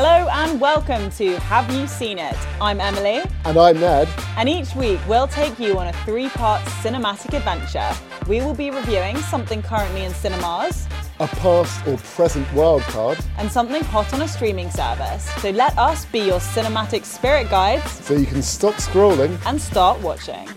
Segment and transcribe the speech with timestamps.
[0.00, 2.36] Hello and welcome to Have You Seen It?
[2.60, 3.20] I'm Emily.
[3.44, 4.08] And I'm Ned.
[4.36, 7.90] And each week we'll take you on a three part cinematic adventure.
[8.28, 10.86] We will be reviewing something currently in cinemas,
[11.18, 15.28] a past or present wildcard, and something hot on a streaming service.
[15.42, 17.90] So let us be your cinematic spirit guides.
[17.90, 20.48] So you can stop scrolling and start watching.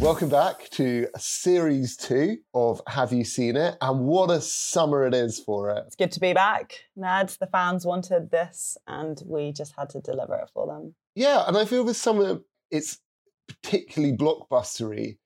[0.00, 3.76] Welcome back to series two of Have You Seen It?
[3.80, 5.84] And what a summer it is for it.
[5.86, 7.28] It's good to be back, Ned.
[7.38, 10.96] The fans wanted this and we just had to deliver it for them.
[11.14, 12.40] Yeah, and I feel this summer
[12.72, 12.98] it's
[13.46, 15.18] particularly blockbustery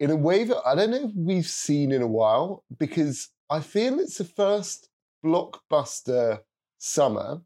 [0.00, 3.60] in a way that I don't know if we've seen in a while because I
[3.60, 4.88] feel it's the first
[5.24, 6.40] blockbuster
[6.78, 7.42] summer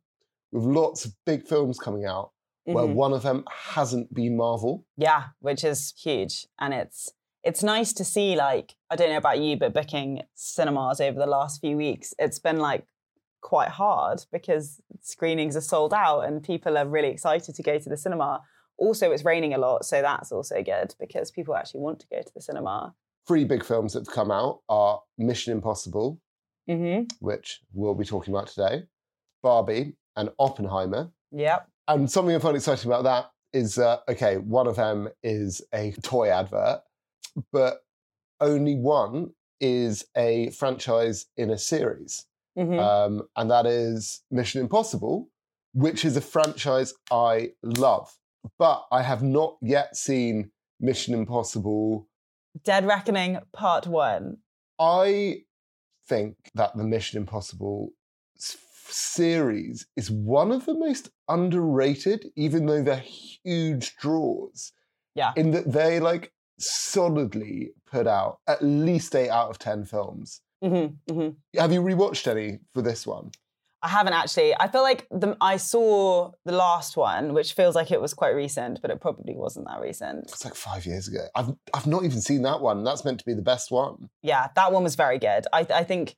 [0.52, 2.30] with lots of big films coming out
[2.68, 2.74] mm-hmm.
[2.74, 4.84] where one of them hasn't been Marvel.
[4.96, 6.46] Yeah, which is huge.
[6.60, 7.10] And it's
[7.44, 11.26] it's nice to see like I don't know about you, but booking cinemas over the
[11.26, 12.84] last few weeks, it's been like
[13.40, 17.88] quite hard because screenings are sold out and people are really excited to go to
[17.88, 18.42] the cinema.
[18.76, 22.20] Also, it's raining a lot, so that's also good because people actually want to go
[22.22, 22.94] to the cinema.
[23.26, 26.20] Three big films that have come out are Mission Impossible,
[26.68, 27.04] mm-hmm.
[27.20, 28.84] which we'll be talking about today,
[29.42, 31.10] Barbie, and Oppenheimer.
[31.32, 31.68] Yep.
[31.88, 35.92] And something I find exciting about that is uh, okay, one of them is a
[36.02, 36.80] toy advert,
[37.50, 37.78] but
[38.40, 42.26] only one is a franchise in a series.
[42.58, 42.78] Mm-hmm.
[42.78, 45.28] Um, and that is Mission Impossible,
[45.72, 48.14] which is a franchise I love.
[48.58, 50.50] But I have not yet seen
[50.80, 52.06] Mission Impossible
[52.64, 54.38] Dead Reckoning Part One.
[54.78, 55.42] I
[56.06, 57.90] think that the Mission Impossible
[58.90, 64.72] series is one of the most underrated, even though they're huge draws.
[65.14, 65.32] Yeah.
[65.36, 70.40] In that they like solidly put out at least eight out of 10 films.
[70.62, 71.58] Mm-hmm, mm-hmm.
[71.60, 73.30] Have you rewatched any for this one?
[73.80, 74.54] I haven't actually.
[74.58, 78.34] I feel like the, I saw the last one, which feels like it was quite
[78.34, 80.24] recent, but it probably wasn't that recent.
[80.24, 81.26] It's like five years ago.
[81.36, 82.82] I've I've not even seen that one.
[82.82, 84.08] That's meant to be the best one.
[84.20, 85.46] Yeah, that one was very good.
[85.52, 86.16] I I think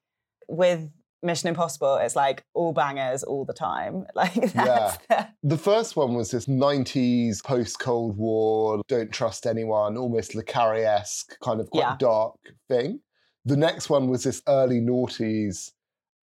[0.48, 0.88] with
[1.22, 4.06] Mission Impossible, it's like all bangers all the time.
[4.14, 4.96] Like yeah.
[5.08, 5.28] The...
[5.42, 10.84] the first one was this 90s post Cold War, don't trust anyone, almost Le Carre
[10.84, 11.96] esque kind of quite yeah.
[11.98, 12.36] dark
[12.68, 13.00] thing.
[13.44, 15.70] The next one was this early noughties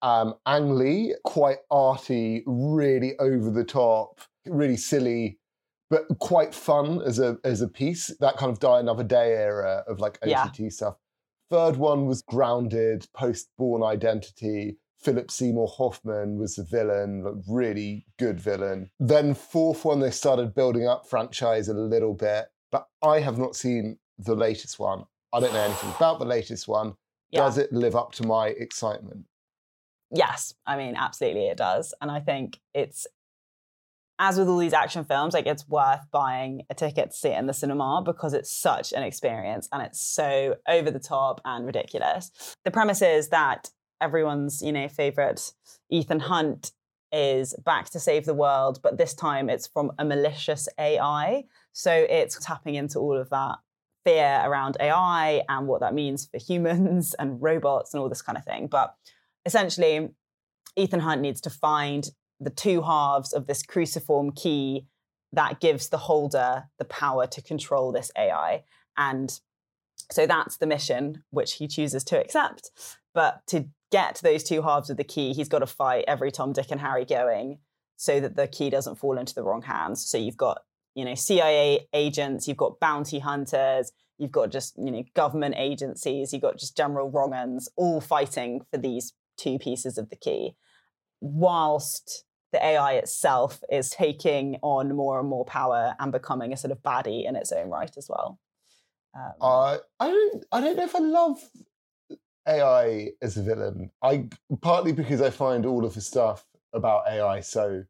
[0.03, 5.39] um, Ang Lee, quite arty, really over the top, really silly,
[5.91, 8.15] but quite fun as a as a piece.
[8.19, 10.69] That kind of Die Another Day era of like OTT yeah.
[10.69, 10.97] stuff.
[11.53, 14.79] Third one was grounded, post Bourne Identity.
[15.03, 18.91] Philip Seymour Hoffman was the villain, like really good villain.
[18.99, 23.55] Then fourth one, they started building up franchise a little bit, but I have not
[23.55, 25.05] seen the latest one.
[25.31, 26.95] I don't know anything about the latest one.
[27.31, 27.41] Yeah.
[27.41, 29.27] Does it live up to my excitement?
[30.11, 31.93] Yes, I mean, absolutely it does.
[32.01, 33.07] And I think it's
[34.23, 37.39] as with all these action films, like it's worth buying a ticket to see it
[37.39, 41.67] in the cinema because it's such an experience and it's so over the top and
[41.67, 42.31] ridiculous.
[42.65, 45.53] The premise is that everyone's, you know, favorite
[45.91, 46.71] Ethan Hunt
[47.11, 51.43] is back to save the world, but this time it's from a malicious AI.
[51.73, 53.57] So it's tapping into all of that
[54.05, 58.39] fear around AI and what that means for humans and robots and all this kind
[58.39, 58.69] of thing.
[58.69, 58.95] But
[59.45, 60.11] essentially,
[60.77, 62.09] Ethan Hunt needs to find
[62.43, 64.87] the two halves of this cruciform key
[65.33, 68.65] that gives the holder the power to control this AI.
[68.97, 69.39] And
[70.11, 72.71] so that's the mission which he chooses to accept.
[73.15, 76.53] But to get those two halves of the key, he's got to fight every Tom,
[76.53, 77.59] Dick, and Harry going
[77.97, 80.05] so that the key doesn't fall into the wrong hands.
[80.05, 80.63] So you've got,
[80.95, 86.33] you know, CIA agents, you've got bounty hunters, you've got just, you know, government agencies,
[86.33, 90.57] you've got just general wrong uns all fighting for these two pieces of the key,
[91.21, 96.71] whilst the AI itself is taking on more and more power and becoming a sort
[96.71, 98.39] of baddie in its own right as well.
[99.15, 100.45] Um, uh, I don't.
[100.53, 101.39] I don't know if I love
[102.47, 103.91] AI as a villain.
[104.03, 104.29] I
[104.61, 107.85] partly because I find all of the stuff about AI so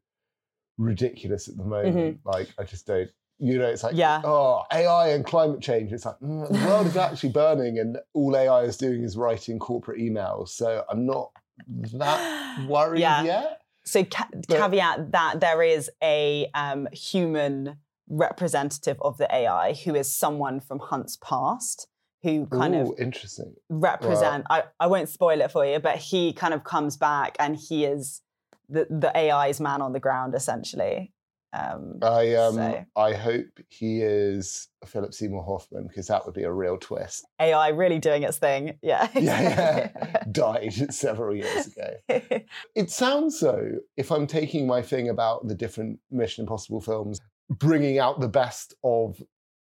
[0.77, 1.95] ridiculous at the moment.
[1.95, 2.29] Mm-hmm.
[2.29, 3.09] Like I just don't.
[3.39, 4.21] You know, it's like yeah.
[4.23, 5.91] oh AI and climate change.
[5.91, 9.59] It's like mm, the world is actually burning, and all AI is doing is writing
[9.59, 10.49] corporate emails.
[10.49, 11.31] So I'm not
[11.67, 13.23] that worried yeah.
[13.23, 13.62] yet.
[13.85, 17.77] So ca- but, caveat that there is a um, human
[18.09, 21.87] representative of the AI who is someone from Hunt's past
[22.21, 23.53] who kind Ooh, of interesting.
[23.69, 27.55] represent I, I won't spoil it for you but he kind of comes back and
[27.55, 28.21] he is
[28.69, 31.12] the, the ai's man on the ground essentially
[31.53, 32.85] Um, I um, so.
[32.95, 37.25] I hope he is Philip Seymour Hoffman because that would be a real twist.
[37.39, 38.77] AI really doing its thing.
[38.81, 39.07] Yeah.
[39.15, 40.23] yeah, yeah.
[40.31, 41.93] Died several years ago.
[42.75, 43.73] it sounds so.
[43.97, 47.19] If I'm taking my thing about the different Mission Impossible films,
[47.49, 49.21] bringing out the best of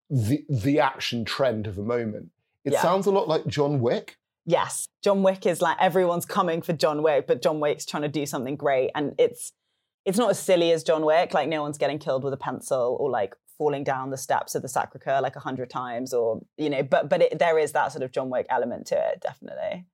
[0.09, 2.29] the the action trend of a moment.
[2.63, 2.81] It yeah.
[2.81, 4.17] sounds a lot like John Wick.
[4.45, 8.09] Yes, John Wick is like everyone's coming for John Wick, but John Wick's trying to
[8.09, 9.53] do something great, and it's
[10.05, 11.33] it's not as silly as John Wick.
[11.33, 14.61] Like no one's getting killed with a pencil or like falling down the steps of
[14.61, 16.83] the Sacre Coeur like a hundred times, or you know.
[16.83, 19.85] But but it, there is that sort of John Wick element to it, definitely.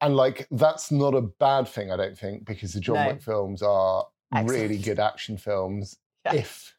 [0.00, 3.06] And like that's not a bad thing, I don't think, because the John no.
[3.08, 4.60] Wick films are Excellent.
[4.60, 6.34] really good action films, yeah.
[6.34, 6.74] if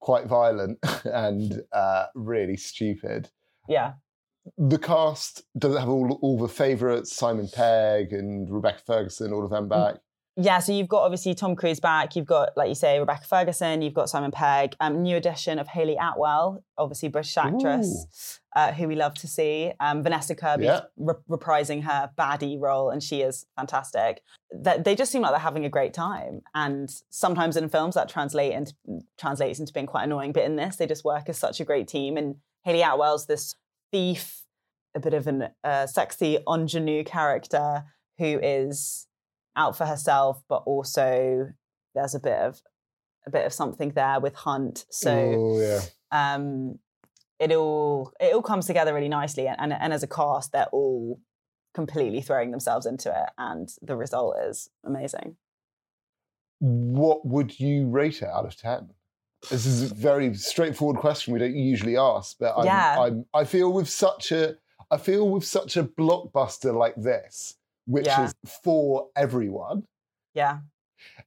[0.00, 3.28] quite violent and uh, really stupid.
[3.68, 3.94] Yeah.
[4.56, 9.44] The cast does it have all all the favourites, Simon Pegg and Rebecca Ferguson, all
[9.44, 9.98] of them mm.
[10.40, 12.14] Yeah, so you've got obviously Tom Cruise back.
[12.14, 13.82] You've got, like you say, Rebecca Ferguson.
[13.82, 14.76] You've got Simon Pegg.
[14.78, 19.72] Um, new addition of Hayley Atwell, obviously British actress, uh, who we love to see.
[19.80, 20.82] Um, Vanessa Kirby yeah.
[20.96, 24.22] re- reprising her baddie role, and she is fantastic.
[24.52, 26.42] That they just seem like they're having a great time.
[26.54, 28.74] And sometimes in films that translate into
[29.18, 31.88] translates into being quite annoying, but in this they just work as such a great
[31.88, 32.16] team.
[32.16, 33.56] And Hayley Atwell's this
[33.90, 34.42] thief,
[34.94, 37.86] a bit of a uh, sexy ingenue character
[38.18, 39.07] who is
[39.58, 41.48] out for herself, but also
[41.94, 42.62] there's a bit of
[43.26, 44.86] a bit of something there with Hunt.
[44.90, 45.80] So Ooh, yeah.
[46.12, 46.78] um,
[47.38, 50.66] it all it all comes together really nicely, and, and and as a cast, they're
[50.72, 51.20] all
[51.74, 55.36] completely throwing themselves into it, and the result is amazing.
[56.60, 58.90] What would you rate it out of ten?
[59.50, 62.96] This is a very straightforward question we don't usually ask, but I'm, yeah.
[62.98, 64.56] I'm, I feel with such a
[64.90, 67.54] I feel with such a blockbuster like this,
[67.88, 68.26] which yeah.
[68.26, 69.82] is for everyone.
[70.34, 70.58] Yeah.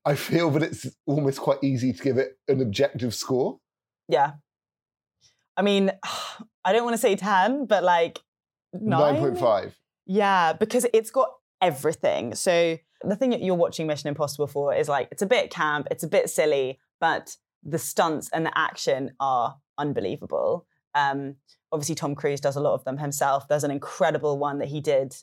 [0.06, 3.58] I feel that it's almost quite easy to give it an objective score.
[4.08, 4.34] Yeah.
[5.58, 5.92] I mean,
[6.64, 8.20] I don't want to say 10, but like
[8.76, 9.72] 9.5.
[10.06, 11.32] Yeah, because it's got
[11.62, 12.36] everything.
[12.36, 15.88] So the thing that you're watching Mission Impossible for is like, it's a bit camp,
[15.90, 20.68] it's a bit silly, but the stunts and the action are unbelievable.
[20.94, 21.38] Um,
[21.72, 23.48] obviously, Tom Cruise does a lot of them himself.
[23.48, 25.16] There's an incredible one that he did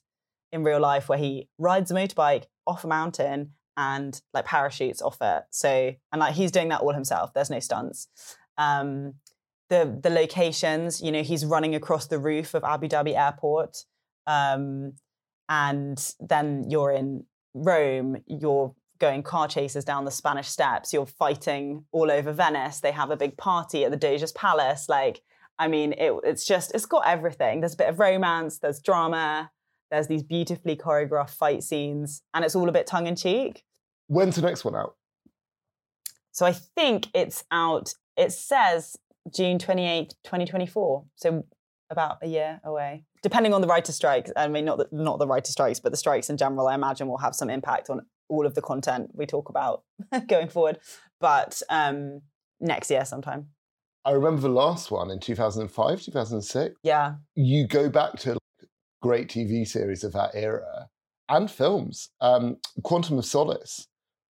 [0.53, 5.19] in real life where he rides a motorbike off a mountain and like parachutes off
[5.21, 5.45] it.
[5.51, 7.33] So and like he's doing that all himself.
[7.33, 8.09] There's no stunts.
[8.59, 9.15] Um,
[9.71, 13.85] the the locations, you know, he's running across the roof of Abu Dhabi Airport,
[14.27, 14.95] um,
[15.49, 17.25] and then you're in
[17.55, 18.17] Rome.
[18.27, 20.93] You're going car chases down the Spanish Steps.
[20.93, 22.81] You're fighting all over Venice.
[22.81, 24.89] They have a big party at the Doge's Palace.
[24.89, 25.23] Like,
[25.59, 27.61] I mean, it, it's just it's got everything.
[27.61, 28.59] There's a bit of romance.
[28.59, 29.51] There's drama.
[29.91, 33.65] There's these beautifully choreographed fight scenes, and it's all a bit tongue in cheek.
[34.07, 34.97] When's the next one out?
[36.33, 38.97] So I think it's out, it says
[39.35, 41.05] June 28th, 2024.
[41.17, 41.45] So
[41.91, 43.05] about a year away.
[43.23, 45.97] Depending on the writer strikes, I mean, not the, not the writer strikes, but the
[45.97, 49.27] strikes in general, I imagine will have some impact on all of the content we
[49.27, 49.83] talk about
[50.29, 50.79] going forward.
[51.21, 52.21] But um,
[52.61, 53.49] next year sometime.
[54.05, 56.77] I remember the last one in 2005, 2006.
[56.83, 57.15] Yeah.
[57.35, 58.39] You go back to
[59.01, 60.89] great TV series of that era
[61.29, 62.11] and films.
[62.21, 63.87] Um, Quantum of Solace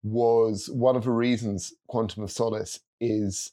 [0.02, 3.52] was one of the reasons Quantum of Solace is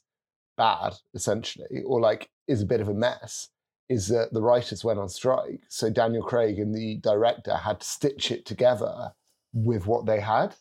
[0.56, 3.48] bad, essentially, or like is a bit of a mess,
[3.88, 5.60] is that the writers went on strike.
[5.68, 9.12] So Daniel Craig and the director had to stitch it together
[9.52, 10.54] with what they had.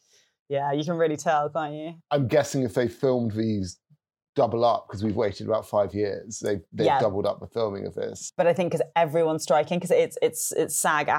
[0.48, 1.94] Yeah, you can really tell, can't you?
[2.10, 3.78] I'm guessing if they filmed these
[4.40, 6.40] double up because we've waited about five years.
[6.40, 7.00] They've they've yeah.
[7.00, 8.32] doubled up the filming of this.
[8.38, 11.10] But I think because everyone's striking, because it's it's it's SAG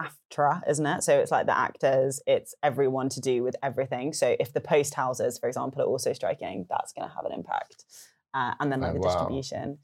[0.00, 1.02] AFTRA, isn't it?
[1.02, 4.12] So it's like the actors, it's everyone to do with everything.
[4.12, 7.32] So if the post houses, for example, are also striking, that's going to have an
[7.32, 7.84] impact.
[8.32, 9.12] Uh, and then like oh, the wow.
[9.12, 9.78] distribution.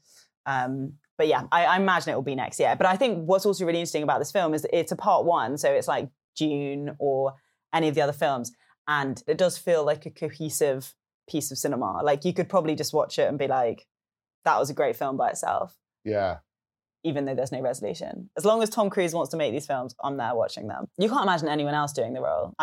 [0.45, 2.75] Um, but yeah, I, I, imagine it will be next year.
[2.77, 5.57] But I think what's also really interesting about this film is it's a part one,
[5.57, 7.33] so it's like Dune or
[7.73, 8.51] any of the other films,
[8.87, 10.93] and it does feel like a cohesive
[11.29, 12.01] piece of cinema.
[12.03, 13.87] Like you could probably just watch it and be like,
[14.43, 15.77] that was a great film by itself.
[16.03, 16.37] Yeah.
[17.03, 18.29] Even though there's no resolution.
[18.37, 20.85] As long as Tom Cruise wants to make these films, I'm there watching them.
[20.97, 22.53] You can't imagine anyone else doing the role.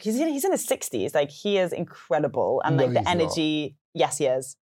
[0.00, 1.14] He's in, he's in his 60s.
[1.14, 2.62] Like, he is incredible.
[2.64, 4.00] And, like, no, the energy, not.
[4.00, 4.56] yes, he is.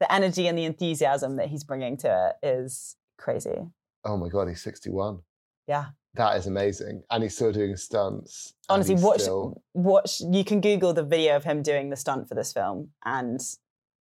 [0.00, 3.68] The energy and the enthusiasm that he's bringing to it is crazy.
[4.04, 5.20] Oh my God, he's 61.
[5.68, 5.86] Yeah.
[6.14, 8.54] That is amazing, and he's still doing stunts.
[8.68, 9.62] Honestly, watch still...
[9.74, 10.20] watch.
[10.20, 13.40] You can Google the video of him doing the stunt for this film, and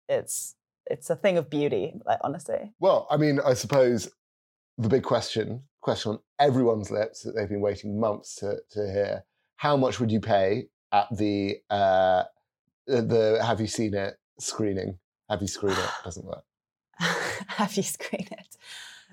[0.08, 1.94] it's it's a thing of beauty.
[2.06, 2.72] Like honestly.
[2.80, 4.10] Well, I mean, I suppose
[4.78, 9.24] the big question question on everyone's lips that they've been waiting months to to hear:
[9.56, 12.24] How much would you pay at the uh,
[12.86, 14.98] the Have you seen it screening.
[15.28, 15.90] Have you screened it?
[16.04, 16.44] Doesn't work.
[16.98, 18.56] Have you screened it?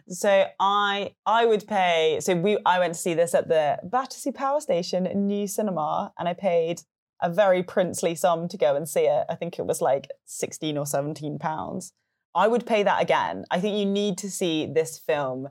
[0.07, 2.19] So I I would pay.
[2.21, 6.27] So we I went to see this at the Battersea Power Station New Cinema, and
[6.27, 6.81] I paid
[7.21, 9.25] a very princely sum to go and see it.
[9.29, 11.93] I think it was like sixteen or seventeen pounds.
[12.35, 13.45] I would pay that again.
[13.50, 15.50] I think you need to see this film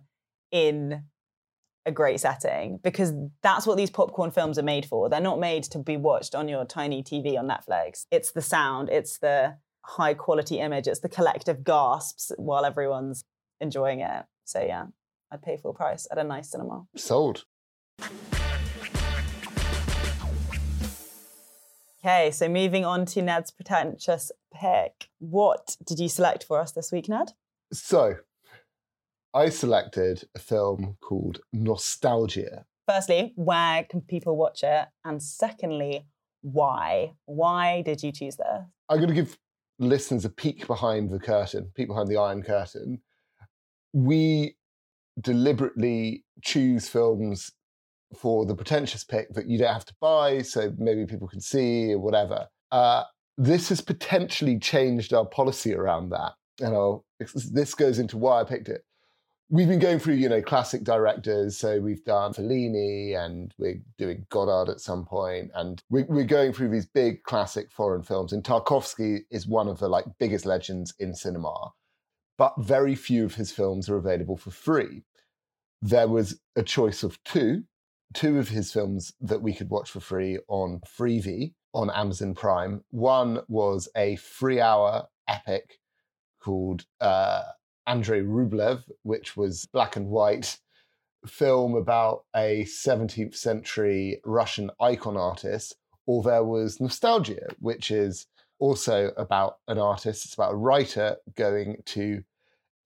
[0.52, 1.04] in
[1.86, 5.08] a great setting because that's what these popcorn films are made for.
[5.08, 8.06] They're not made to be watched on your tiny TV on Netflix.
[8.10, 13.24] It's the sound, it's the high quality image, it's the collective gasps while everyone's
[13.60, 14.24] enjoying it.
[14.44, 14.86] So yeah,
[15.30, 16.86] I'd pay full price at a nice cinema.
[16.96, 17.44] Sold.
[22.04, 25.08] Okay, so moving on to Ned's pretentious pick.
[25.20, 27.32] What did you select for us this week, Ned?
[27.72, 28.16] So,
[29.32, 32.64] I selected a film called Nostalghia.
[32.86, 34.86] Firstly, where can people watch it?
[35.04, 36.06] And secondly,
[36.42, 37.14] why?
[37.24, 38.46] Why did you choose this?
[38.90, 39.38] I'm going to give
[39.78, 43.00] listeners a peek behind the curtain, peek behind the iron curtain.
[43.94, 44.56] We
[45.20, 47.52] deliberately choose films
[48.18, 51.92] for the pretentious pick that you don't have to buy, so maybe people can see
[51.92, 52.48] or whatever.
[52.72, 53.04] Uh,
[53.38, 56.32] this has potentially changed our policy around that.
[56.60, 57.00] And
[57.52, 58.84] this goes into why I picked it.
[59.50, 61.56] We've been going through, you know, classic directors.
[61.58, 66.52] So we've done Fellini and we're doing Godard at some point, and we, we're going
[66.52, 68.32] through these big classic foreign films.
[68.32, 71.72] And Tarkovsky is one of the like biggest legends in cinema,
[72.36, 75.02] but very few of his films are available for free.
[75.82, 77.64] There was a choice of two,
[78.12, 82.82] two of his films that we could watch for free on Freevee on Amazon Prime.
[82.90, 85.78] One was a three hour epic
[86.40, 87.42] called uh,
[87.86, 90.58] Andrei Rublev, which was black and white
[91.26, 95.76] film about a 17th century Russian icon artist,
[96.06, 98.26] or there was Nostalghia, which is
[98.58, 100.24] also about an artist.
[100.24, 102.22] It's about a writer going to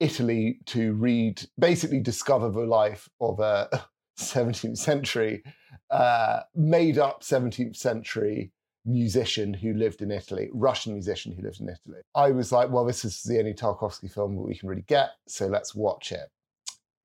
[0.01, 3.87] Italy to read, basically discover the life of a
[4.19, 5.43] 17th century,
[5.91, 8.53] uh, made up 17th century
[8.85, 12.01] musician who lived in Italy, Russian musician who lived in Italy.
[12.15, 15.11] I was like, well, this is the only Tarkovsky film that we can really get,
[15.27, 16.31] so let's watch it.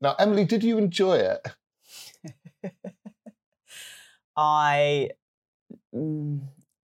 [0.02, 1.48] Now, Emily, did you enjoy it?
[4.36, 5.12] I
[5.94, 6.42] mm,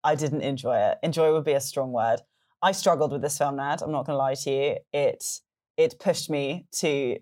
[0.07, 0.99] I didn't enjoy it.
[1.03, 2.21] Enjoy would be a strong word.
[2.61, 3.81] I struggled with this film, Ned.
[3.81, 4.77] I'm not going to lie to you.
[4.93, 5.41] It
[5.75, 7.17] it pushed me to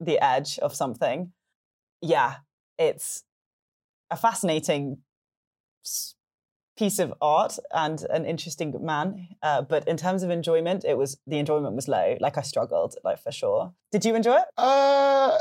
[0.00, 1.32] the edge of something.
[2.02, 2.34] Yeah,
[2.78, 3.24] it's
[4.10, 4.98] a fascinating
[6.76, 9.28] piece of art and an interesting man.
[9.42, 12.18] Uh, but in terms of enjoyment, it was the enjoyment was low.
[12.20, 13.72] Like I struggled, like for sure.
[13.92, 14.48] Did you enjoy it?
[14.58, 15.38] Uh,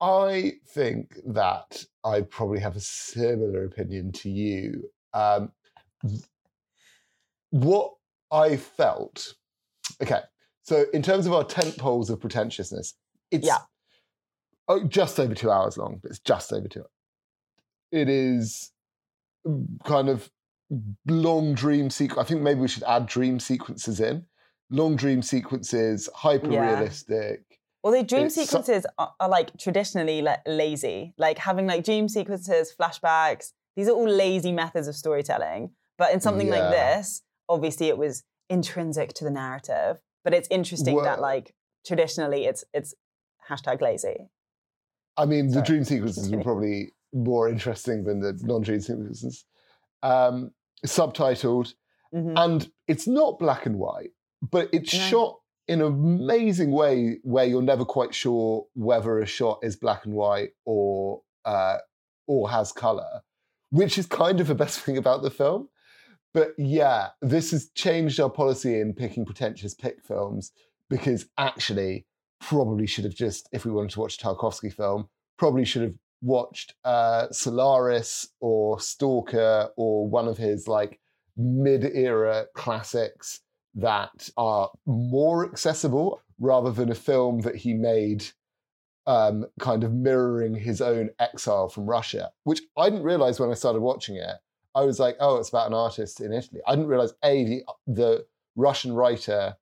[0.00, 4.90] I think that I probably have a similar opinion to you.
[5.14, 5.52] Um,
[7.52, 7.92] what
[8.30, 9.34] I felt,
[10.02, 10.20] okay.
[10.62, 12.94] So in terms of our tent poles of pretentiousness,
[13.30, 13.58] it's yeah.
[14.68, 16.00] oh, just over two hours long.
[16.02, 16.84] But it's just over two.
[17.90, 18.72] It is
[19.84, 20.30] kind of
[21.06, 22.18] long dream sequence.
[22.18, 24.24] I think maybe we should add dream sequences in.
[24.70, 27.42] Long dream sequences, hyper realistic.
[27.50, 27.56] Yeah.
[27.82, 31.84] Well, the dream it's sequences so- are, are, like traditionally like, lazy, like having like
[31.84, 33.52] dream sequences, flashbacks.
[33.76, 35.72] These are all lazy methods of storytelling.
[35.98, 36.58] But in something yeah.
[36.58, 39.98] like this, obviously it was intrinsic to the narrative.
[40.24, 42.94] But it's interesting well, that like traditionally it's it's
[43.48, 44.28] hashtag lazy.
[45.16, 45.60] I mean, Sorry.
[45.60, 49.44] the dream sequences were probably more interesting than the non-dream sequences.
[50.02, 50.52] Um,
[50.86, 51.74] subtitled,
[52.14, 52.36] mm-hmm.
[52.36, 54.10] and it's not black and white,
[54.50, 55.00] but it's no.
[55.00, 60.04] shot in an amazing way where you're never quite sure whether a shot is black
[60.04, 61.78] and white or uh,
[62.26, 63.22] or has color,
[63.70, 65.68] which is kind of the best thing about the film.
[66.34, 70.52] But yeah, this has changed our policy in picking pretentious pick films
[70.88, 72.06] because actually,
[72.40, 75.08] probably should have just, if we wanted to watch a Tarkovsky film,
[75.38, 81.00] probably should have watched uh, Solaris or Stalker or one of his like
[81.36, 83.40] mid-era classics
[83.74, 88.24] that are more accessible rather than a film that he made
[89.06, 93.54] um, kind of mirroring his own exile from Russia, which I didn't realize when I
[93.54, 94.36] started watching it.
[94.74, 96.60] I was like, oh, it's about an artist in Italy.
[96.66, 98.26] I didn't realize a the, the
[98.56, 99.56] Russian writer,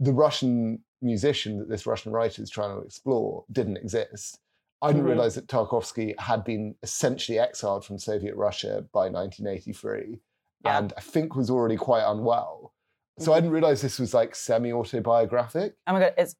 [0.00, 4.38] the Russian musician that this Russian writer is trying to explore didn't exist.
[4.82, 5.10] I didn't mm-hmm.
[5.10, 10.20] realize that Tarkovsky had been essentially exiled from Soviet Russia by 1983
[10.64, 10.78] yeah.
[10.78, 12.74] and I think was already quite unwell.
[13.18, 13.32] So mm-hmm.
[13.32, 15.74] I didn't realize this was like semi autobiographic.
[15.86, 16.34] Oh my God, it's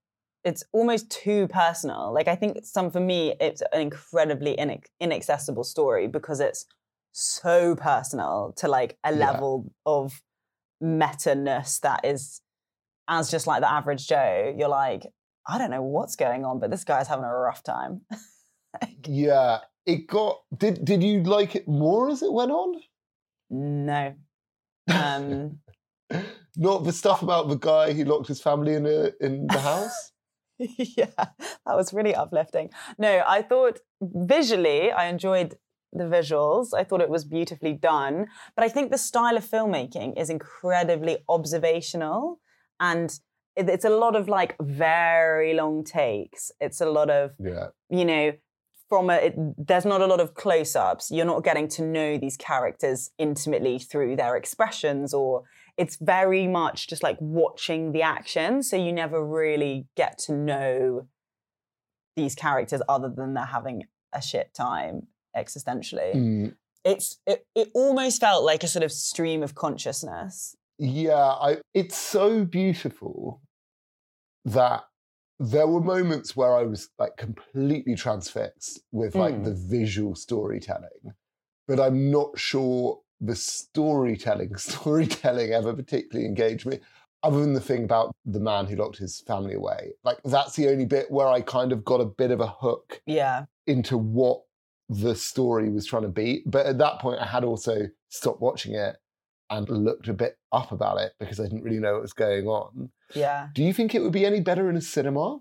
[0.45, 2.13] it's almost too personal.
[2.13, 4.57] Like I think some for me, it's an incredibly
[5.01, 6.67] inaccessible story because it's
[7.19, 9.73] so personal to like a level yeah.
[9.87, 10.23] of
[10.83, 12.43] meta ness that is
[13.09, 15.07] as just like the average Joe, you're like,
[15.49, 18.03] I don't know what's going on, but this guy's having a rough time.
[19.07, 20.41] yeah, it got.
[20.55, 22.75] Did did you like it more as it went on?
[23.49, 24.15] No.
[24.89, 25.61] Um,
[26.57, 30.13] Not the stuff about the guy who locked his family in a, in the house.
[30.59, 32.71] yeah, that was really uplifting.
[32.99, 35.57] No, I thought visually, I enjoyed
[35.93, 36.69] the visuals.
[36.75, 38.27] I thought it was beautifully done.
[38.55, 42.41] But I think the style of filmmaking is incredibly observational
[42.81, 43.19] and
[43.57, 46.53] it's a lot of like very long takes.
[46.61, 47.69] It's a lot of, yeah.
[47.89, 48.33] you know,
[48.89, 49.35] from a, it,
[49.67, 51.11] there's not a lot of close ups.
[51.11, 55.45] You're not getting to know these characters intimately through their expressions, or
[55.77, 58.63] it's very much just like watching the action.
[58.63, 61.09] So you never really get to know
[62.15, 66.15] these characters other than they're having a shit time existentially.
[66.15, 66.55] Mm.
[66.85, 70.57] It's it, it almost felt like a sort of stream of consciousness.
[70.79, 73.41] Yeah, I, it's so beautiful
[74.45, 74.85] that
[75.39, 79.45] there were moments where I was like completely transfixed with like mm.
[79.45, 81.15] the visual storytelling,
[81.67, 86.81] but I'm not sure the storytelling storytelling ever particularly engaged me.
[87.23, 90.69] Other than the thing about the man who locked his family away, like that's the
[90.69, 94.43] only bit where I kind of got a bit of a hook, yeah, into what
[94.89, 96.43] the story was trying to be.
[96.47, 98.97] But at that point, I had also stopped watching it
[99.51, 102.47] and looked a bit up about it because I didn't really know what was going
[102.47, 102.91] on.
[103.15, 103.49] Yeah.
[103.55, 105.39] Do you think it would be any better in a cinema?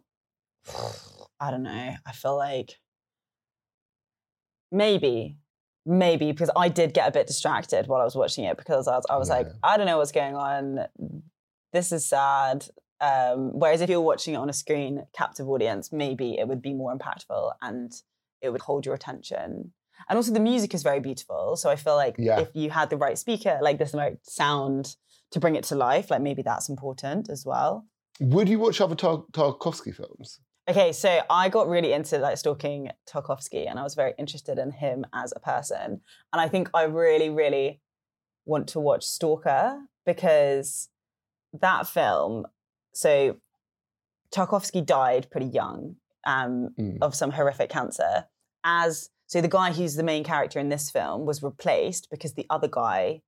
[1.40, 1.96] I don't know.
[2.06, 2.80] I feel like
[4.72, 5.38] maybe,
[5.86, 8.96] maybe because I did get a bit distracted while I was watching it because I
[8.96, 9.36] was, I was yeah.
[9.36, 10.86] like, I don't know what's going on.
[11.74, 12.68] This is sad.
[13.02, 16.74] Um, whereas if you're watching it on a screen, captive audience, maybe it would be
[16.74, 17.92] more impactful and
[18.46, 19.74] it would hold your attention.
[20.10, 21.56] And also the music is very beautiful.
[21.56, 22.40] So I feel like yeah.
[22.40, 24.96] if you had the right speaker, like this right sound
[25.32, 27.86] to bring it to life, like maybe that's important as well.
[28.20, 30.40] Would you watch other Tar- Tarkovsky films?
[30.68, 34.72] Okay, so I got really into like stalking Tarkovsky and I was very interested in
[34.72, 36.02] him as a person.
[36.34, 37.82] And I think I really, really
[38.46, 40.90] want to watch Stalker because
[41.54, 42.46] that film,
[42.94, 43.38] so
[44.34, 46.98] Tarkovsky died pretty young um, mm.
[47.02, 48.26] of some horrific cancer.
[48.66, 52.46] As so, the guy who's the main character in this film was replaced because the
[52.50, 53.22] other guy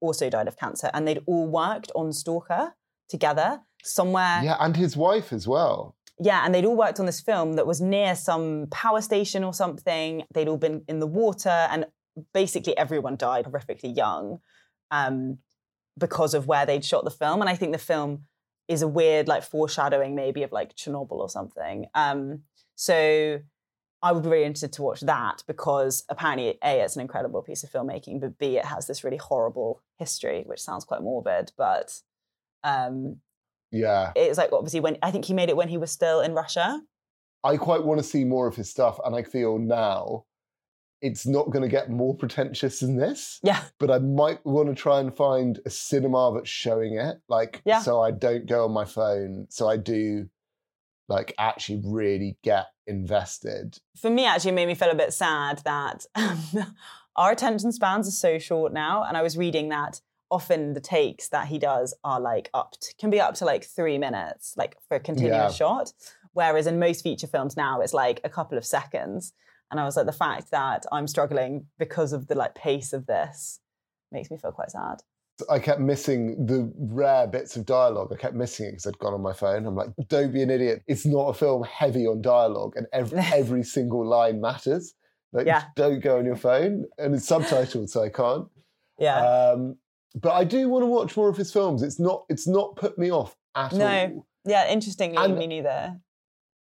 [0.00, 2.74] also died of cancer, and they'd all worked on Stalker
[3.08, 4.40] together somewhere.
[4.42, 5.96] Yeah, and his wife as well.
[6.18, 9.52] Yeah, and they'd all worked on this film that was near some power station or
[9.52, 10.24] something.
[10.32, 11.86] They'd all been in the water, and
[12.32, 14.40] basically everyone died horrifically young
[14.90, 15.38] um,
[15.98, 17.40] because of where they'd shot the film.
[17.40, 18.24] And I think the film
[18.66, 21.86] is a weird, like, foreshadowing maybe of like Chernobyl or something.
[21.94, 22.42] Um,
[22.74, 23.40] so
[24.02, 27.64] I would be really interested to watch that because apparently, A, it's an incredible piece
[27.64, 32.00] of filmmaking, but B, it has this really horrible history, which sounds quite morbid, but
[32.62, 33.20] um,
[33.70, 34.12] yeah.
[34.14, 36.80] It's like obviously when I think he made it when he was still in Russia.
[37.44, 40.24] I quite want to see more of his stuff, and I feel now
[41.02, 43.38] it's not going to get more pretentious than this.
[43.42, 43.62] Yeah.
[43.78, 47.80] But I might want to try and find a cinema that's showing it, like, yeah.
[47.80, 49.46] so I don't go on my phone.
[49.50, 50.28] So I do,
[51.08, 53.78] like, actually really get invested.
[54.00, 56.40] For me, actually, made me feel a bit sad that um,
[57.16, 59.04] our attention spans are so short now.
[59.04, 62.94] And I was reading that often the takes that he does are like up to,
[62.98, 65.66] can be up to like three minutes, like for a continuous yeah.
[65.66, 65.92] shot.
[66.32, 69.32] Whereas in most feature films now, it's like a couple of seconds.
[69.70, 73.06] And I was like, the fact that I'm struggling because of the like pace of
[73.06, 73.60] this
[74.12, 75.02] makes me feel quite sad.
[75.50, 78.10] I kept missing the rare bits of dialogue.
[78.12, 79.66] I kept missing it because I'd gone on my phone.
[79.66, 80.82] I'm like, don't be an idiot.
[80.86, 84.94] It's not a film heavy on dialogue, and every every single line matters.
[85.32, 85.64] Like, yeah.
[85.74, 88.48] don't go on your phone, and it's subtitled, so I can't.
[88.98, 89.18] Yeah.
[89.18, 89.76] Um,
[90.14, 91.82] but I do want to watch more of his films.
[91.82, 93.86] It's not it's not put me off at no.
[93.86, 94.08] all.
[94.08, 94.26] No.
[94.46, 96.00] Yeah, interestingly, and me neither.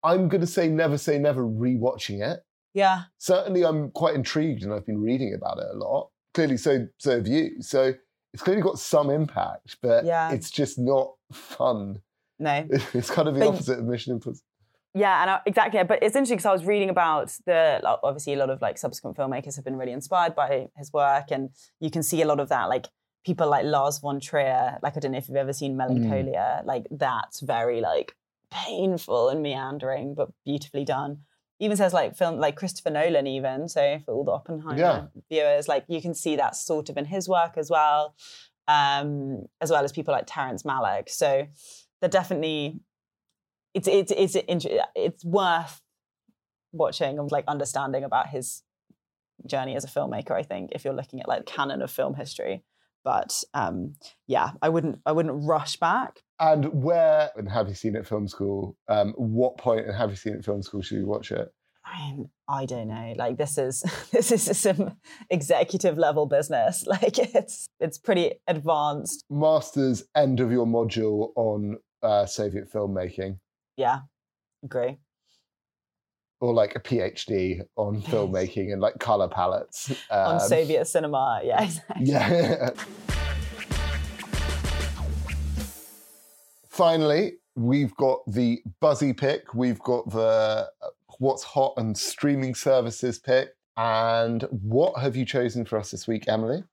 [0.02, 2.40] I'm going to say never say never rewatching it.
[2.74, 3.02] Yeah.
[3.18, 6.10] Certainly, I'm quite intrigued and I've been reading about it a lot.
[6.34, 7.62] Clearly, so so have you.
[7.62, 7.94] So
[8.32, 10.30] it's clearly got some impact, but yeah.
[10.32, 12.00] it's just not fun.
[12.38, 12.66] No.
[12.94, 14.46] It's kind of the but, opposite of Mission Impossible.
[14.94, 15.82] Yeah, and I, exactly.
[15.84, 19.16] But it's interesting because I was reading about the obviously a lot of like subsequent
[19.16, 22.48] filmmakers have been really inspired by his work, and you can see a lot of
[22.48, 22.88] that like
[23.24, 26.66] people like Lars von Trier, like I don't know if you've ever seen Melancholia, mm.
[26.66, 28.16] like that's very like
[28.50, 31.20] painful and meandering, but beautifully done.
[31.60, 35.04] Even says like film like Christopher Nolan, even so for all the Oppenheimer yeah.
[35.30, 38.14] viewers, like you can see that sort of in his work as well,
[38.66, 41.08] um, as well as people like Terrence Malick.
[41.10, 41.46] So
[42.00, 42.80] they're definitely
[43.74, 45.82] it's it's it's it's, it's worth
[46.72, 48.62] watching and like understanding about his
[49.46, 50.32] journey as a filmmaker.
[50.32, 52.62] I think if you're looking at like the canon of film history
[53.04, 53.94] But um,
[54.26, 56.20] yeah, I wouldn't I wouldn't rush back.
[56.38, 58.76] And where and have you seen it film school?
[58.88, 61.52] Um, what point and have you seen it film school should you watch it?
[61.84, 63.14] I mean, I don't know.
[63.16, 63.82] Like this is
[64.12, 64.96] this is some
[65.28, 66.84] executive level business.
[66.90, 69.24] Like it's it's pretty advanced.
[69.30, 73.38] Masters end of your module on uh, Soviet filmmaking.
[73.76, 74.00] Yeah,
[74.64, 74.98] agree.
[76.40, 81.40] Or like a PhD on filmmaking and like color palettes um, on Soviet cinema.
[81.44, 82.06] Yeah, exactly.
[82.06, 82.70] Yeah.
[86.66, 89.52] Finally, we've got the buzzy pick.
[89.54, 90.70] We've got the
[91.18, 93.50] what's hot and streaming services pick.
[93.76, 96.64] And what have you chosen for us this week, Emily?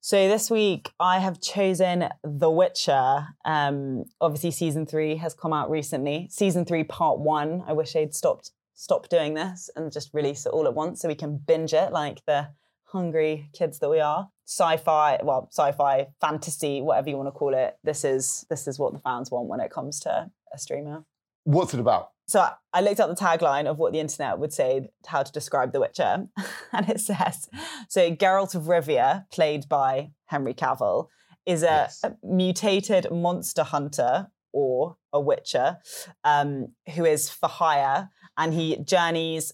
[0.00, 3.28] So this week I have chosen The Witcher.
[3.44, 6.28] Um, obviously, season three has come out recently.
[6.30, 7.62] Season three, part one.
[7.66, 11.08] I wish they'd stopped stop doing this and just release it all at once so
[11.08, 12.48] we can binge it like the
[12.84, 14.28] hungry kids that we are.
[14.46, 17.76] Sci-fi, well, sci-fi, fantasy, whatever you want to call it.
[17.82, 21.04] This is this is what the fans want when it comes to a streamer.
[21.44, 22.10] What's it about?
[22.26, 25.72] So I looked up the tagline of what the internet would say how to describe
[25.72, 26.26] The Witcher,
[26.72, 27.48] and it says
[27.88, 31.08] so Geralt of Rivia, played by Henry Cavill,
[31.44, 32.00] is a, yes.
[32.02, 35.78] a mutated monster hunter or a witcher
[36.22, 39.52] um, who is for hire, and he journeys.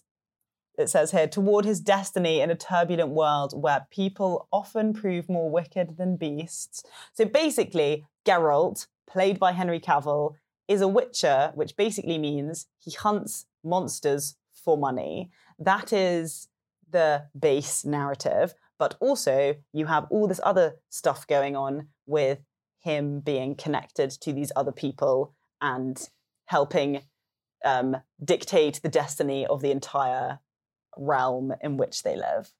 [0.79, 5.51] It says here toward his destiny in a turbulent world where people often prove more
[5.51, 6.85] wicked than beasts.
[7.13, 10.37] So basically, Geralt, played by Henry Cavill,
[10.69, 15.31] is a witcher, which basically means he hunts monsters for money.
[15.59, 16.49] That is
[16.89, 18.55] the base narrative.
[18.79, 22.39] But also, you have all this other stuff going on with
[22.81, 26.09] him being connected to these other people and
[26.47, 27.03] helping
[27.65, 30.41] um, dictate the destiny of the entire
[30.97, 32.53] realm in which they live.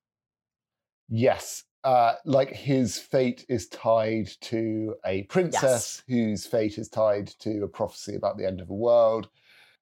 [1.09, 6.03] Yes, uh, like his fate is tied to a princess yes.
[6.09, 9.29] whose fate is tied to a prophecy about the end of the world.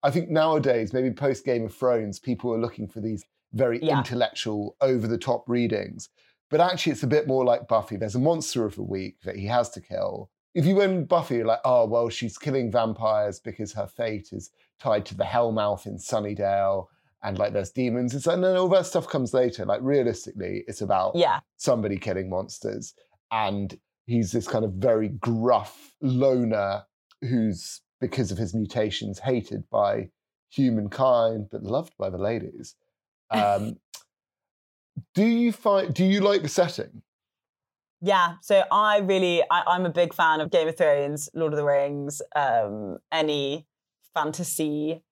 [0.02, 3.98] I think nowadays, maybe post Game of Thrones, people are looking for these very yeah.
[3.98, 6.08] intellectual, over the top readings.
[6.50, 7.96] But actually, it's a bit more like Buffy.
[7.96, 10.30] There's a monster of the week that he has to kill.
[10.54, 14.50] If you went Buffy, you're like, oh, well, she's killing vampires because her fate is
[14.80, 16.86] tied to the Hellmouth in Sunnydale
[17.22, 19.64] and like there's demons and so and then all that stuff comes later.
[19.64, 21.40] Like realistically, it's about yeah.
[21.56, 22.94] somebody killing monsters.
[23.30, 26.84] And he's this kind of very gruff loner
[27.20, 30.08] who's because of his mutations hated by
[30.50, 32.74] humankind but loved by the ladies.
[33.30, 33.76] Um,
[35.14, 37.02] do you find do you like the setting?
[38.00, 41.56] Yeah, so I really I, am a big fan of Game of Thrones, Lord of
[41.56, 43.66] the Rings, um, any
[44.14, 45.02] fantasy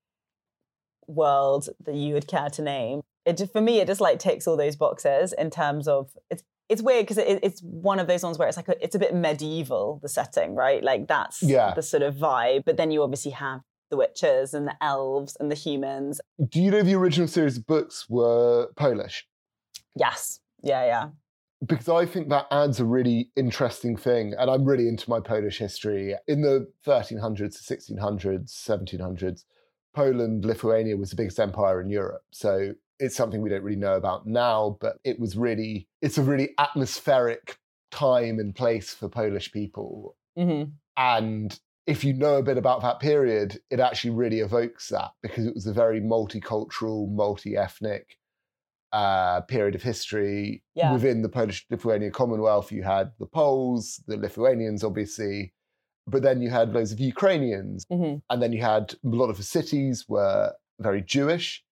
[1.09, 3.01] world that you would care to name.
[3.25, 6.45] It just, for me, it just like ticks all those boxes in terms of it's
[6.69, 8.99] it's weird because it, it's one of those ones where it's like a, it's a
[8.99, 10.83] bit medieval the setting, right?
[10.83, 11.75] Like that's yeah.
[11.75, 12.65] the sort of vibe.
[12.65, 16.21] But then you obviously have the witches and the elves and the humans.
[16.49, 19.27] Do you know the original series of books were Polish?
[19.97, 20.41] Yes.
[20.63, 21.09] Yeah, yeah.
[21.67, 24.35] Because I think that adds a really interesting thing.
[24.39, 26.15] And I'm really into my Polish history.
[26.29, 29.45] In the 1300s, 1600s, 1700s,
[29.95, 32.23] Poland, Lithuania was the biggest empire in Europe.
[32.31, 36.23] So it's something we don't really know about now, but it was really, it's a
[36.23, 37.59] really atmospheric
[37.91, 40.17] time and place for Polish people.
[40.39, 40.73] Mm-hmm.
[40.99, 45.47] And if you know a bit about that period, it actually really evokes that because
[45.47, 48.19] it was a very multicultural, multi ethnic
[48.97, 50.63] uh, period of history.
[50.75, 50.93] Yeah.
[50.95, 55.53] Within the Polish Lithuania Commonwealth, you had the Poles, the Lithuanians, obviously,
[56.07, 58.17] but then you had loads of Ukrainians, mm-hmm.
[58.31, 61.63] and then you had a lot of the cities were very Jewish,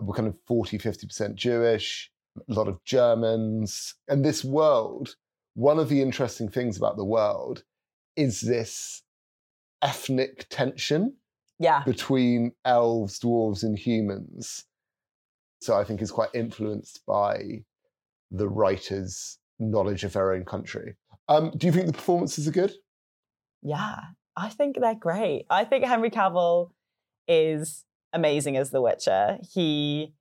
[0.00, 2.10] were kind of 40, 50% Jewish,
[2.46, 3.94] a lot of Germans.
[4.08, 5.16] And this world,
[5.54, 7.64] one of the interesting things about the world
[8.16, 9.02] is this
[9.80, 11.14] ethnic tension
[11.58, 11.82] yeah.
[11.84, 14.66] between elves, dwarves, and humans.
[15.66, 17.64] So I think is quite influenced by
[18.30, 20.94] the writer's knowledge of their own country.
[21.28, 22.72] Um, do you think the performances are good?
[23.62, 23.96] Yeah,
[24.36, 25.44] I think they're great.
[25.50, 26.70] I think Henry Cavill
[27.26, 29.38] is amazing as The Witcher.
[29.52, 30.14] He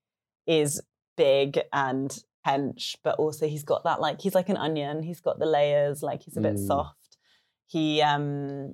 [0.47, 0.81] is
[1.15, 5.03] big and hench, but also he's got that like he's like an onion.
[5.03, 6.65] He's got the layers, like he's a bit mm.
[6.65, 7.17] soft.
[7.67, 8.73] He um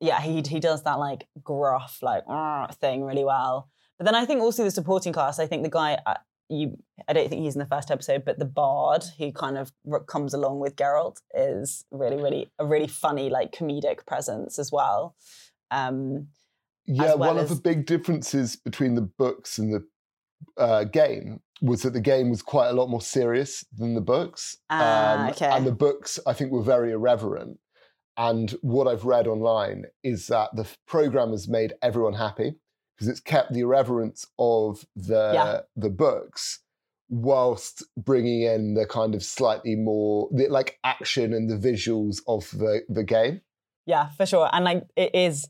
[0.00, 2.24] yeah, he he does that like gruff like
[2.74, 3.70] thing really well.
[3.98, 5.40] But then I think also the supporting cast.
[5.40, 6.14] I think the guy uh,
[6.48, 9.72] you I don't think he's in the first episode, but the bard who kind of
[10.06, 15.14] comes along with Geralt is really, really a really funny, like comedic presence as well.
[15.70, 16.28] Um,
[16.86, 17.50] yeah, as well one as...
[17.50, 19.86] of the big differences between the books and the
[20.56, 24.56] uh, game was that the game was quite a lot more serious than the books.
[24.70, 25.46] Uh, um, okay.
[25.46, 27.58] And the books, I think, were very irreverent.
[28.16, 32.54] And what I've read online is that the programmers made everyone happy
[32.98, 35.60] because it's kept the irreverence of the yeah.
[35.76, 36.60] the books
[37.08, 42.50] whilst bringing in the kind of slightly more the, like action and the visuals of
[42.50, 43.40] the the game.
[43.86, 44.50] Yeah, for sure.
[44.52, 45.48] And like it is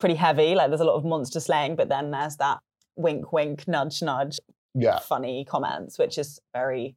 [0.00, 0.54] pretty heavy.
[0.54, 2.58] Like there's a lot of monster slaying, but then there's that
[2.96, 4.40] wink, wink, nudge, nudge,
[4.74, 6.96] yeah, funny comments, which is very,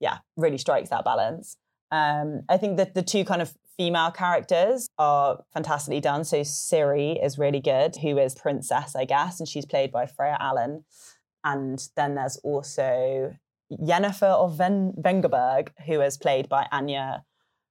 [0.00, 1.56] yeah, really strikes that balance.
[1.90, 6.22] Um, I think that the two kind of female characters are fantastically done.
[6.22, 10.36] So Ciri is really good, who is Princess, I guess, and she's played by Freya
[10.38, 10.84] Allan.
[11.42, 13.34] And then there's also
[13.72, 17.24] Yennefer of Ven- Vengerberg, who is played by Anya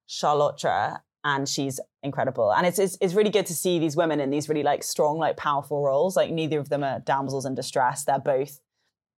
[0.09, 2.51] Chalotra, and she's incredible.
[2.51, 5.17] And it's, it's, it's really good to see these women in these really like strong,
[5.17, 6.17] like powerful roles.
[6.17, 8.03] Like neither of them are damsels in distress.
[8.03, 8.59] They're both,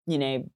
[0.05, 0.47] you know,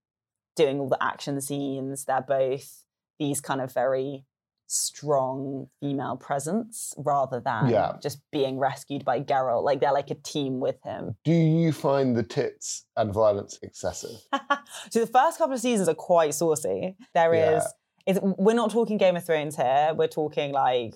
[0.56, 2.06] doing all the action scenes.
[2.06, 2.84] They're both
[3.18, 4.26] these kind of very
[4.68, 7.94] strong female presence rather than yeah.
[8.02, 9.64] just being rescued by Geralt.
[9.64, 11.16] Like they're like a team with him.
[11.24, 14.20] Do you find the tits and violence excessive?
[14.90, 16.96] so the first couple of seasons are quite saucy.
[17.14, 17.64] There is,
[18.06, 18.20] yeah.
[18.22, 19.94] we're not talking Game of Thrones here.
[19.96, 20.96] We're talking like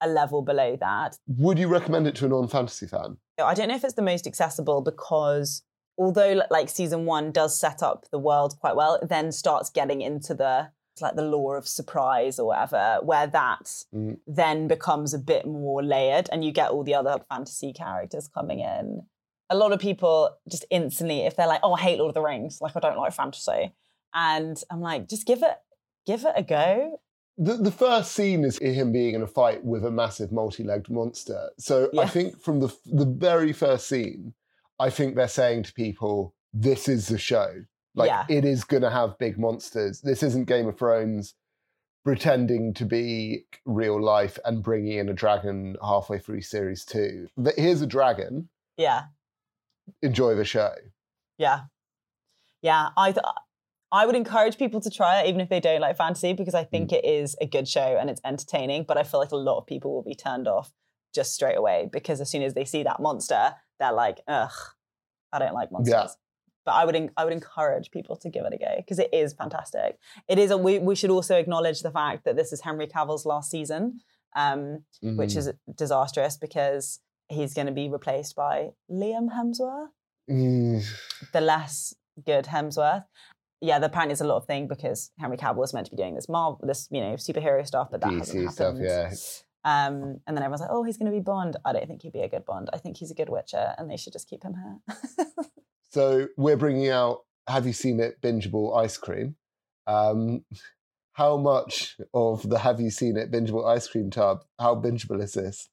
[0.00, 1.18] a level below that.
[1.26, 3.16] Would you recommend it to a non-fantasy fan?
[3.42, 5.62] I don't know if it's the most accessible because
[5.96, 10.00] although like season one does set up the world quite well, it then starts getting
[10.00, 10.70] into the
[11.02, 14.18] like the law of surprise or whatever, where that mm.
[14.26, 18.60] then becomes a bit more layered and you get all the other fantasy characters coming
[18.60, 19.02] in.
[19.50, 22.22] A lot of people just instantly, if they're like, oh, I hate Lord of the
[22.22, 23.72] Rings, like I don't like fantasy.
[24.14, 25.56] And I'm like, just give it,
[26.06, 27.00] give it a go.
[27.38, 31.50] The, the first scene is him being in a fight with a massive multi-legged monster.
[31.58, 32.02] So yeah.
[32.02, 34.34] I think from the the very first scene,
[34.80, 37.62] I think they're saying to people, this is the show.
[37.98, 38.24] Like yeah.
[38.28, 40.00] it is going to have big monsters.
[40.00, 41.34] This isn't Game of Thrones
[42.04, 47.26] pretending to be real life and bringing in a dragon halfway through series two.
[47.56, 48.48] Here's a dragon.
[48.76, 49.06] Yeah.
[50.00, 50.72] Enjoy the show.
[51.38, 51.62] Yeah.
[52.62, 52.90] Yeah.
[52.96, 53.24] I th-
[53.90, 56.62] I would encourage people to try it even if they don't like fantasy because I
[56.62, 56.98] think mm.
[56.98, 58.84] it is a good show and it's entertaining.
[58.84, 60.72] But I feel like a lot of people will be turned off
[61.12, 64.52] just straight away because as soon as they see that monster, they're like, ugh,
[65.32, 65.92] I don't like monsters.
[65.92, 66.06] Yeah
[66.68, 69.32] but I would I would encourage people to give it a go because it is
[69.32, 69.98] fantastic.
[70.28, 73.24] It is a we we should also acknowledge the fact that this is Henry Cavill's
[73.24, 74.00] last season,
[74.36, 75.16] um, mm-hmm.
[75.16, 77.00] which is disastrous because
[77.30, 79.88] he's going to be replaced by Liam Hemsworth,
[80.30, 80.84] mm.
[81.32, 81.94] the less
[82.26, 83.06] good Hemsworth.
[83.62, 86.16] Yeah, apparently it's a lot of thing because Henry Cavill was meant to be doing
[86.16, 88.76] this Marvel, this you know superhero stuff, but that DC hasn't happened.
[88.76, 89.10] Stuff, yeah.
[89.64, 92.12] Um, and then everyone's like, "Oh, he's going to be Bond." I don't think he'd
[92.12, 92.68] be a good Bond.
[92.74, 94.96] I think he's a good Witcher, and they should just keep him here.
[95.90, 99.36] So we're bringing out Have You Seen It bingeable ice cream.
[99.86, 100.44] Um,
[101.12, 104.44] how much of the Have You Seen It bingeable ice cream tub?
[104.58, 105.68] How bingeable is this?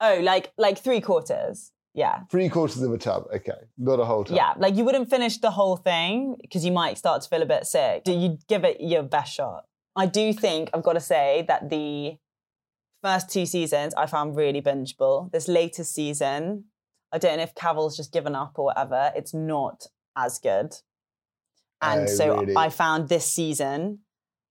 [0.00, 1.70] Oh, like like three quarters.
[1.94, 2.20] Yeah.
[2.30, 3.24] Three quarters of a tub.
[3.32, 3.52] Okay.
[3.78, 4.36] Not a whole tub.
[4.36, 4.54] Yeah.
[4.56, 7.66] Like you wouldn't finish the whole thing because you might start to feel a bit
[7.66, 8.04] sick.
[8.04, 9.64] Do you give it your best shot?
[9.94, 12.16] I do think I've got to say that the
[13.02, 15.30] first two seasons I found really bingeable.
[15.32, 16.64] This latest season,
[17.12, 19.12] I don't know if Cavill's just given up or whatever.
[19.14, 20.74] It's not as good.
[21.80, 22.56] And so really?
[22.56, 24.00] I found this season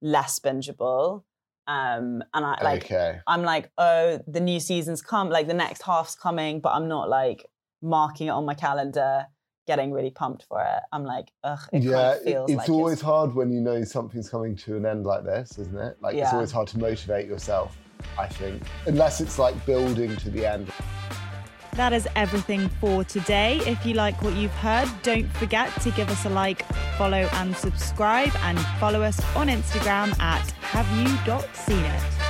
[0.02, 1.24] less bingeable.
[1.68, 3.20] Um, and I like, okay.
[3.28, 7.08] I'm like, oh, the new season's come, like the next half's coming, but I'm not
[7.08, 7.46] like
[7.82, 9.28] marking it on my calendar,
[9.68, 10.84] getting really pumped for it.
[10.92, 13.02] I'm like, ugh, it yeah, kind of it's like always it's...
[13.02, 15.98] hard when you know something's coming to an end like this, isn't it?
[16.02, 16.24] Like, yeah.
[16.24, 17.78] it's always hard to motivate yourself,
[18.20, 20.70] I think, unless it's like building to the end.
[21.76, 23.62] That is everything for today.
[23.66, 26.66] If you like what you've heard, don't forget to give us a like,
[26.98, 31.08] follow, and subscribe, and follow us on Instagram at have you
[31.54, 32.21] seen it.